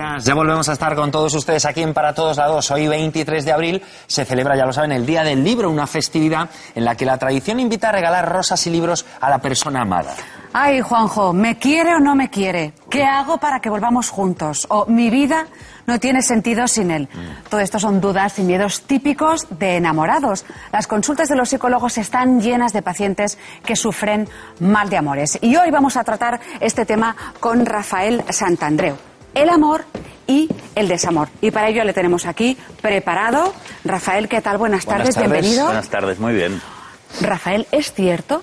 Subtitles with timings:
[0.00, 2.70] Buenas, ya volvemos a estar con todos ustedes aquí en Para Todos Lados.
[2.70, 6.48] Hoy, 23 de abril, se celebra, ya lo saben, el Día del Libro, una festividad
[6.74, 10.14] en la que la tradición invita a regalar rosas y libros a la persona amada.
[10.54, 12.72] Ay, Juanjo, ¿me quiere o no me quiere?
[12.88, 14.66] ¿Qué hago para que volvamos juntos?
[14.70, 15.48] O mi vida
[15.86, 17.06] no tiene sentido sin él.
[17.50, 20.46] Todo esto son dudas y miedos típicos de enamorados.
[20.72, 23.36] Las consultas de los psicólogos están llenas de pacientes
[23.66, 24.30] que sufren
[24.60, 25.38] mal de amores.
[25.42, 29.84] Y hoy vamos a tratar este tema con Rafael Santandreu el amor
[30.26, 31.28] y el desamor.
[31.40, 33.52] Y para ello le tenemos aquí preparado.
[33.84, 34.58] Rafael, ¿qué tal?
[34.58, 35.64] Buenas tardes, bienvenido.
[35.64, 36.60] Buenas tardes, muy bien.
[37.20, 38.42] Rafael, ¿es cierto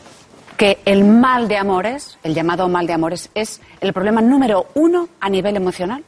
[0.58, 5.08] que el mal de amores, el llamado mal de amores, es el problema número uno
[5.20, 6.04] a nivel emocional?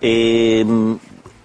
[0.00, 0.64] Eh,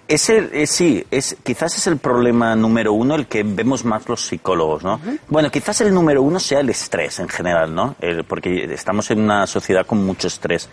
[0.08, 4.26] ese, eh, sí, es, quizás es el problema número uno el que vemos más los
[4.26, 5.00] psicólogos, ¿no?
[5.28, 7.94] Bueno, quizás el número uno sea el estrés en general, ¿no?
[8.26, 10.68] porque estamos en una sociedad con mucho estrés.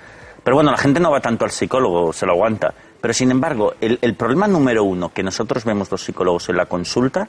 [0.45, 2.71] Pero bueno, la gente no va tanto al psicólogo, se lo aguanta.
[3.01, 7.27] Pero sin embargo, el, problema número uno que nosotros vemos los psicólogos en la consulta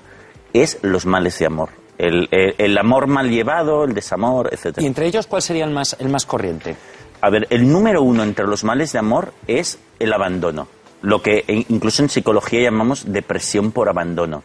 [0.53, 1.70] es los males de amor.
[1.97, 4.83] El, amor mal llevado, el desamor, etc.
[4.83, 6.77] ¿Y entre ellos cuál sería el más, el más corriente?
[7.22, 10.69] A ver, el número uno entre los males de amor es el abandono.
[11.00, 14.42] Lo que incluso en psicología llamamos depresión por abandono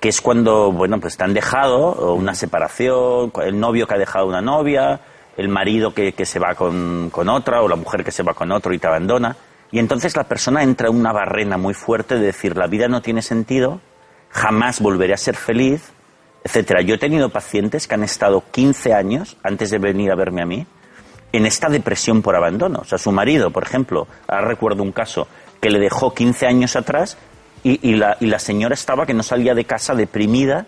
[0.00, 3.98] que es cuando, bueno, pues te han dejado, o una separación, el novio que ha
[3.98, 5.00] dejado una novia,
[5.38, 8.74] el marido que, se va con, otra o la mujer que se va con otro
[8.74, 9.36] y te abandona.
[9.70, 13.02] Y entonces la persona entra en una barrena muy fuerte de decir la vida no
[13.02, 13.80] tiene sentido,
[14.30, 15.92] jamás volveré a ser feliz,
[16.42, 16.82] etcétera.
[16.82, 20.46] Yo he tenido pacientes que han estado 15 años antes de venir a verme a
[20.46, 20.66] mí
[21.30, 22.80] en esta depresión por abandono.
[22.80, 25.28] O sea, su marido, por ejemplo, ahora recuerdo un caso
[25.60, 27.16] que le dejó 15 años atrás
[27.62, 30.66] y, la, y la señora estaba que no salía de casa deprimida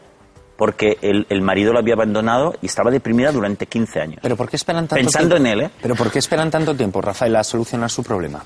[0.60, 4.18] porque el, marido lo había abandonado y estaba deprimida durante 15 años.
[4.20, 5.70] ¿Pero por qué esperan tanto Pensando en él, ¿eh?
[5.80, 8.44] ¿Pero por qué esperan tanto tiempo, Rafael, a solucionar su problema?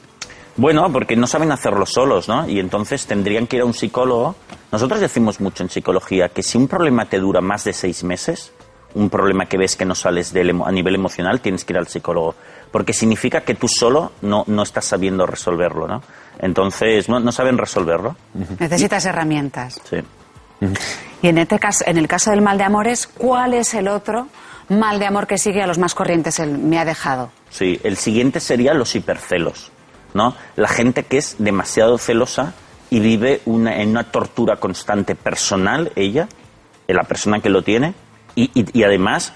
[0.56, 2.48] Bueno, porque no saben hacerlo solos, ¿no?
[2.48, 4.36] Y entonces tendrían que ir a un psicólogo.
[4.70, 8.52] Nosotros decimos mucho en psicología que si un problema te dura más de seis meses,
[8.94, 11.88] un problema que ves que no sales de a nivel emocional, tienes que ir al
[11.88, 12.36] psicólogo.
[12.70, 16.00] Porque significa que tú solo no, no estás sabiendo resolverlo, ¿no?
[16.38, 18.14] Entonces, no, saben resolverlo.
[18.60, 19.80] Necesitas herramientas.
[19.82, 19.96] Sí.
[21.24, 24.28] Y en, este caso, en el caso del mal de amores, ¿cuál es el otro
[24.68, 26.38] mal de amor que sigue a los más corrientes?
[26.38, 27.32] El me ha dejado.
[27.48, 29.72] Sí, el siguiente sería los hipercelos,
[30.12, 30.36] ¿no?
[30.54, 32.52] La gente que es demasiado celosa
[32.90, 36.28] y vive una, en una tortura constante personal, ella,
[36.88, 37.94] la persona que lo tiene,
[38.34, 39.32] y, además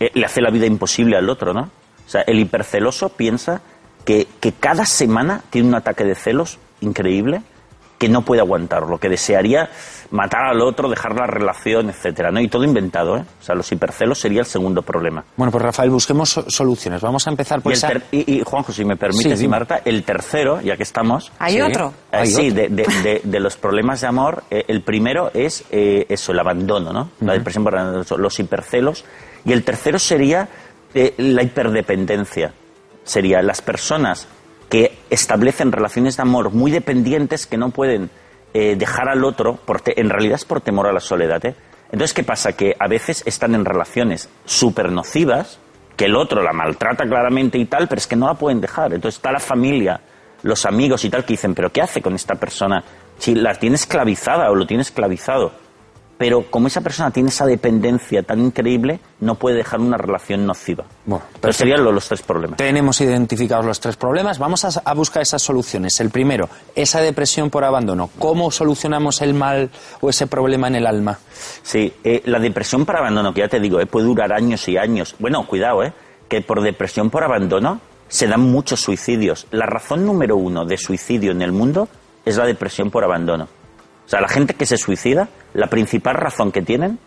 [0.00, 1.70] eh, le hace la vida imposible al otro, ¿no?
[2.04, 3.60] O sea, el hiperceloso piensa
[4.04, 7.42] que, que cada semana tiene un ataque de celos increíble
[7.98, 9.68] que no puede aguantarlo, que desearía
[10.10, 12.40] matar al otro, dejar la relación, etcétera, ¿no?
[12.40, 13.24] Y todo inventado, ¿eh?
[13.40, 15.24] O sea, los hipercelos sería el segundo problema.
[15.36, 17.02] Bueno, pues Rafael, busquemos soluciones.
[17.02, 17.72] Vamos a empezar por
[18.12, 21.32] y, y, Juanjo, si me permites, y Marta, el tercero, ya que estamos...
[21.38, 21.92] ¿Hay otro?
[22.12, 22.68] Eh, sí, De,
[23.22, 27.10] de, los problemas de amor, eh, el primero es eh, eso, el abandono, ¿no?
[27.20, 29.04] La depresión por los hipercelos.
[29.44, 30.48] Y el tercero sería
[30.94, 32.52] la hiperdependencia.
[33.04, 34.28] Sería las personas
[34.68, 38.10] que establecen relaciones de amor muy dependientes que no pueden
[38.54, 41.44] eh, dejar al otro, en realidad es por temor a la soledad.
[41.46, 41.54] ¿eh?
[41.90, 42.52] Entonces, ¿qué pasa?
[42.52, 45.58] Que a veces están en relaciones súper nocivas,
[45.96, 48.92] que el otro la maltrata claramente y tal, pero es que no la pueden dejar.
[48.92, 50.00] Entonces está la familia,
[50.42, 52.84] los amigos y tal, que dicen, pero ¿qué hace con esta persona?
[53.18, 55.67] Si la tiene esclavizada o lo tiene esclavizado
[56.18, 60.84] pero como esa persona tiene esa dependencia tan increíble, no puede dejar una relación nociva.
[61.06, 62.58] Bueno, pero serían los, tres problemas.
[62.58, 66.00] Tenemos identificados los tres problemas, vamos a, buscar esas soluciones.
[66.00, 68.10] El primero, esa depresión por abandono.
[68.18, 69.70] ¿Cómo solucionamos el mal
[70.00, 71.18] o ese problema en el alma?
[71.62, 74.76] Sí, eh, la depresión por abandono, que ya te digo, eh, puede durar años y
[74.76, 75.14] años.
[75.20, 75.92] Bueno, cuidado, eh,
[76.28, 79.46] que por depresión por abandono se dan muchos suicidios.
[79.52, 81.88] La razón número uno de suicidio en el mundo
[82.24, 83.48] es la depresión por abandono.
[84.08, 86.98] O sea, la gente que se suicida, la principal razón que tienen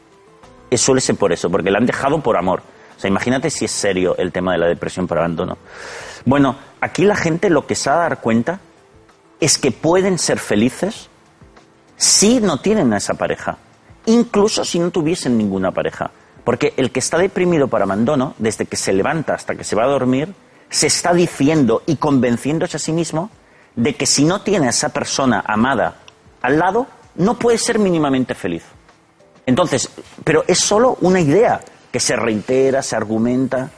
[0.69, 2.61] es, suele ser por eso, porque la han dejado por amor.
[2.95, 5.57] O sea, imagínate si es serio el tema de la depresión por abandono.
[6.25, 8.59] Bueno, aquí la gente lo que se ha de dar cuenta
[9.39, 11.09] es que pueden ser felices
[11.97, 13.57] si no tienen a esa pareja,
[14.05, 16.11] incluso si no tuviesen ninguna pareja.
[16.43, 19.85] Porque el que está deprimido por abandono, desde que se levanta hasta que se va
[19.85, 20.35] a dormir,
[20.69, 23.31] se está diciendo y convenciéndose a sí mismo
[23.75, 26.00] de que si no tiene a esa persona amada
[26.41, 28.63] al lado, no puede ser mínimamente feliz.
[29.45, 29.89] Entonces,
[30.23, 31.61] pero es solo una idea
[31.91, 33.69] que se reitera, se argumenta.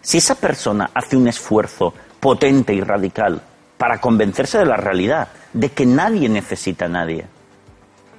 [0.00, 3.40] Si esa persona hace un esfuerzo potente y radical
[3.78, 7.26] para convencerse de la realidad, de que nadie necesita a nadie,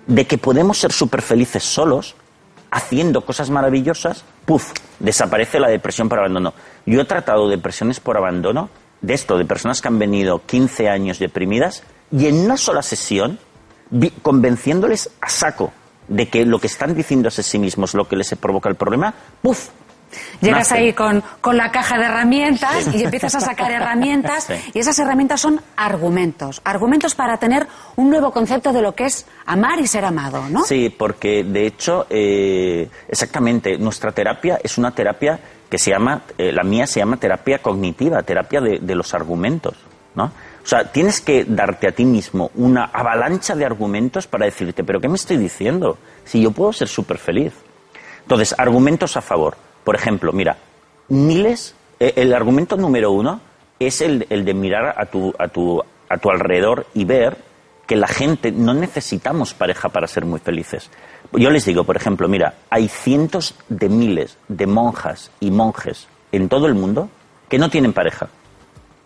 [0.07, 2.15] de que podemos ser súper felices solos,
[2.71, 4.71] haciendo cosas maravillosas, ¡puf!
[4.99, 6.53] desaparece la depresión por abandono.
[6.85, 8.69] Yo he tratado depresiones por abandono,
[9.01, 13.39] de esto, de personas que han venido 15 años deprimidas, y en una sola sesión,
[14.21, 15.73] convenciéndoles a saco
[16.07, 19.13] de que lo que están diciendo a sí mismos lo que les provoca el problema,
[19.41, 19.69] ¡puf!
[20.41, 21.23] Llegas ahí con,
[21.53, 27.15] la caja de herramientas y empiezas a sacar herramientas y esas herramientas son argumentos, argumentos
[27.15, 30.63] para tener un nuevo concepto de lo que es amar y ser amado, ¿no?
[30.63, 35.39] Sí, porque de hecho, eh, exactamente, nuestra terapia es una terapia
[35.69, 39.75] que se llama, eh, la mía se llama terapia cognitiva, terapia de, de los argumentos,
[40.15, 40.31] ¿no?
[40.63, 45.01] O sea, tienes que darte a ti mismo una avalancha de argumentos para decirte, pero
[45.01, 45.97] ¿qué me estoy diciendo?
[46.23, 47.53] Si yo puedo ser súper feliz.
[48.21, 49.57] Entonces, argumentos a favor.
[49.83, 50.57] Por ejemplo, mira,
[51.09, 53.41] miles, eh, el argumento número uno
[53.79, 57.37] es el, de mirar a tu, a, tu, a tu alrededor y ver
[57.87, 60.89] que la gente no necesitamos pareja para ser muy felices.
[61.33, 66.47] Yo les digo, por ejemplo, mira, hay cientos de miles de monjas y monjes en
[66.47, 67.09] todo el mundo
[67.49, 68.29] que no tienen pareja.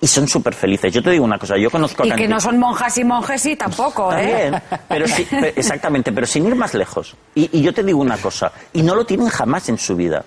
[0.02, 0.94] Y son súper felices.
[0.94, 3.42] Yo te digo una cosa, yo conozco a Y que no son monjas y monjes
[3.42, 4.52] sí tampoco, ¿eh?
[4.88, 5.26] pero sí,
[5.56, 7.16] exactamente, pero sin ir más lejos.
[7.34, 10.26] Y, y yo te digo una cosa, y no lo tienen jamás en su vida.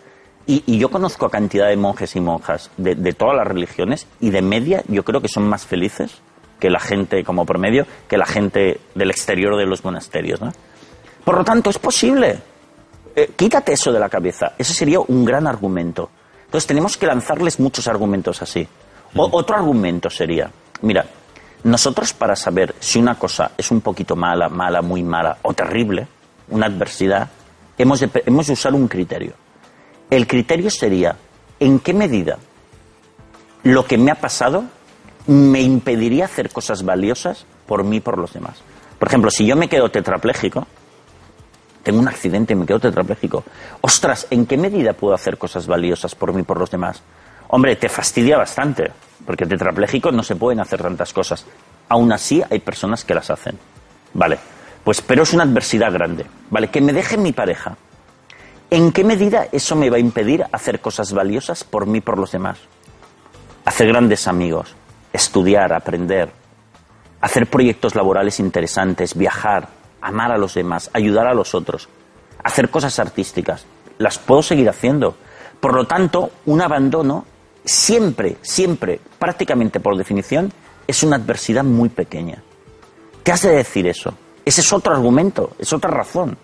[0.50, 4.40] Y, yo conozco a cantidad de monjes y monjas de, todas las religiones y de
[4.40, 6.22] media yo creo que son más felices
[6.58, 10.40] que la gente como promedio, que la gente del exterior de los monasterios.
[10.40, 10.50] ¿no?
[11.22, 12.38] Por lo tanto, es posible.
[13.14, 14.54] Eh, quítate eso de la cabeza.
[14.56, 16.08] Ese sería un gran argumento.
[16.46, 18.66] Entonces tenemos que lanzarles muchos argumentos así.
[19.14, 20.50] Otro argumento sería,
[20.82, 21.04] mira,
[21.64, 26.06] nosotros para saber si una cosa es un poquito mala, mala, muy mala o terrible,
[26.48, 27.28] una adversidad,
[27.76, 29.32] hemos hemos de usar un criterio.
[30.10, 31.16] El criterio sería,
[31.60, 32.38] ¿en qué medida
[33.64, 34.64] lo que me ha pasado
[35.26, 38.62] me impediría hacer cosas valiosas por mí y por los demás?
[38.98, 40.66] Por ejemplo, si yo me quedo tetrapléjico,
[41.82, 43.44] tengo un accidente y me quedo tetrapléjico,
[43.80, 47.02] ostras, ¿en qué medida puedo hacer cosas valiosas por mí y por los demás?
[47.48, 48.90] Hombre, te fastidia bastante,
[49.26, 51.44] porque tetrapléjicos no se pueden hacer tantas cosas.
[51.88, 53.58] Aún así, hay personas que las hacen.
[54.14, 54.38] Vale,
[54.84, 56.26] pues, pero es una adversidad grande.
[56.50, 57.76] Vale, que me deje mi pareja
[58.70, 62.18] ¿En qué medida eso me va a impedir hacer cosas valiosas por mí y por
[62.18, 62.58] los demás?
[63.64, 64.74] Hacer grandes amigos,
[65.10, 66.30] estudiar, aprender,
[67.22, 69.68] hacer proyectos laborales interesantes, viajar,
[70.02, 71.88] amar a los demás, ayudar a los otros,
[72.44, 73.64] hacer cosas artísticas.
[73.96, 75.16] Las puedo seguir haciendo.
[75.60, 77.24] Por lo tanto, un abandono
[77.68, 80.52] siempre, siempre, prácticamente por definición,
[80.86, 82.42] es una adversidad muy pequeña.
[83.22, 84.14] ¿Qué has de decir eso?
[84.44, 86.38] Ese es otro argumento, es otra razón.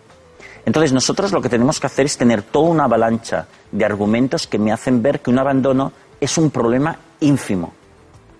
[0.67, 4.59] Entonces nosotros lo que tenemos que hacer es tener toda una avalancha de argumentos que
[4.59, 7.73] me hacen ver que un abandono es un problema ínfimo,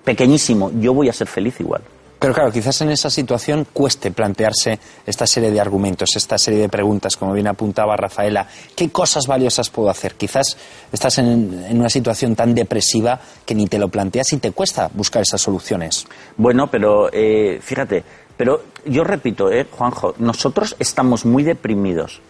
[0.05, 0.71] pequeñísimo.
[0.79, 1.83] Yo voy a ser feliz igual.
[2.19, 6.69] Pero claro, quizás en esa situación cueste plantearse esta serie de argumentos, esta serie de
[6.69, 8.49] preguntas, como bien apuntaba Rafaela.
[8.75, 10.15] ¿Qué cosas valiosas puedo hacer?
[10.15, 10.57] Quizás
[10.91, 15.23] estás en, una situación tan depresiva que ni te lo planteas y te cuesta buscar
[15.23, 16.07] esas soluciones.
[16.37, 18.05] Bueno, pero eh, fíjate,
[18.37, 22.21] pero yo repito, eh, Juanjo, nosotros estamos muy deprimidos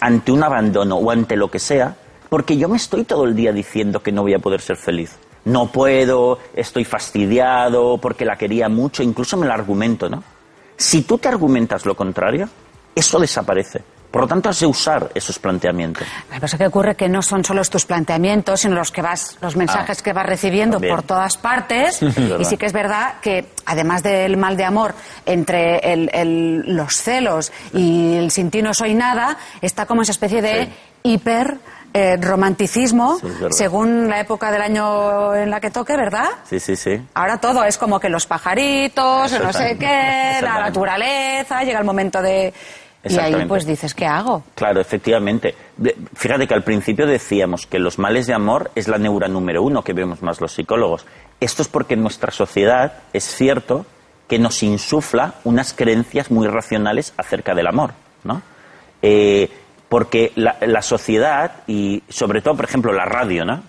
[0.00, 1.96] ante un abandono o ante lo que sea,
[2.28, 5.16] porque yo me estoy todo el día diciendo que no voy a poder ser feliz.
[5.46, 10.22] No puedo, estoy fastidiado, porque la quería mucho, incluso me la argumento, ¿no?
[10.76, 12.48] Si tú te argumentas lo contrario,
[12.94, 13.82] eso desaparece.
[14.10, 16.06] Por lo tanto, has de usar esos planteamientos.
[16.30, 19.56] La cosa que ocurre que no son solo tus planteamientos, sino los que vas, los
[19.56, 22.00] mensajes ah, que vas recibiendo por todas partes.
[22.02, 24.94] y sí que es verdad que, además del mal de amor
[25.26, 25.80] entre
[26.66, 30.70] los celos y el sin ti no soy nada, está como esa especie de
[31.02, 31.58] hiper
[31.96, 33.18] eh, romanticismo
[33.50, 36.28] según la época del año en la que toque, ¿verdad?
[36.44, 37.00] Sí, sí, sí.
[37.14, 42.20] Ahora todo es como que los pajaritos, no sé qué, la naturaleza, llega el momento
[42.20, 42.52] de
[43.08, 44.42] y ahí pues dices, ¿qué hago?
[44.54, 45.54] Claro, efectivamente.
[46.14, 49.82] Fíjate que al principio decíamos que los males de amor es la neura número uno
[49.82, 51.06] que vemos más los psicólogos.
[51.40, 53.86] Esto es porque en nuestra sociedad es cierto
[54.28, 57.92] que nos insufla unas creencias muy racionales acerca del amor,
[58.24, 58.42] ¿no?
[59.02, 59.50] Eh,
[59.88, 63.62] porque la, sociedad y sobre todo, por ejemplo, la radio, ¿no?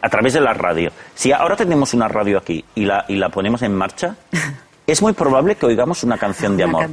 [0.00, 0.92] A través de la radio.
[1.14, 4.14] Si ahora tenemos una radio aquí y la, y la ponemos en marcha,
[4.86, 6.90] es muy probable que oigamos una canción de amor.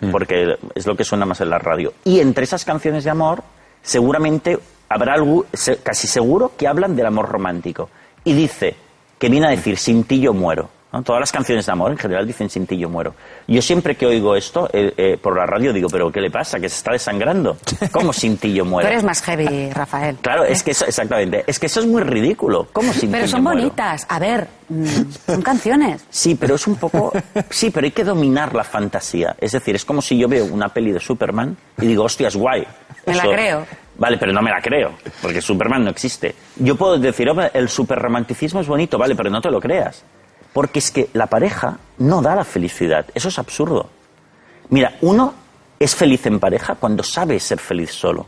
[0.00, 0.12] Mm.
[0.12, 1.92] porque es lo que suena más en la radio.
[2.04, 3.42] Y entre esas canciones de amor,
[3.82, 5.46] seguramente habrá algo,
[5.82, 7.90] casi seguro que hablan del amor romántico.
[8.24, 8.76] Y dice,
[9.18, 10.70] que viene a decir, sin ti yo muero.
[10.92, 11.02] ¿No?
[11.02, 13.14] Todas las canciones de amor en general dicen sin ti yo muero.
[13.46, 16.58] Yo siempre que oigo esto eh, eh, por la radio digo, pero ¿qué le pasa?
[16.58, 17.56] Que se está desangrando.
[17.92, 18.88] ¿Cómo sin ti yo Tú muero?
[18.88, 20.16] eres más heavy, Rafael.
[20.20, 22.68] Claro, es que eso, exactamente, es que eso es muy ridículo.
[22.72, 23.60] ¿Cómo sin Pero ti son yo muero?
[23.60, 24.06] bonitas.
[24.08, 24.86] A ver, mm,
[25.26, 26.04] son canciones.
[26.10, 27.12] Sí, pero es un poco.
[27.50, 29.36] Sí, pero hay que dominar la fantasía.
[29.40, 32.36] Es decir, es como si yo veo una peli de Superman y digo, hostia, es
[32.36, 32.66] guay.
[33.06, 33.66] Me la creo.
[33.96, 36.34] Vale, pero no me la creo, porque Superman no existe.
[36.56, 40.04] Yo puedo decir, hombre, el superromanticismo es bonito, vale, pero no te lo creas.
[40.52, 43.06] Porque es que la pareja no da la felicidad.
[43.14, 43.88] Eso es absurdo.
[44.70, 45.34] Mira, uno
[45.78, 48.26] es feliz en pareja cuando sabe ser feliz solo.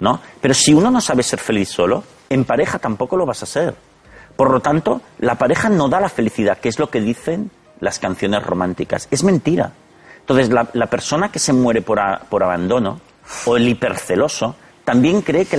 [0.00, 0.20] ¿No?
[0.40, 3.74] Pero si uno no sabe ser feliz solo, en pareja tampoco lo vas a ser.
[4.34, 7.98] Por lo tanto, la pareja no da la felicidad, que es lo que dicen las
[7.98, 9.08] canciones románticas.
[9.10, 9.72] Es mentira.
[10.20, 13.00] Entonces, la, persona que se muere por, por abandono,
[13.44, 14.54] o el hiperceloso,
[14.84, 15.58] también cree que la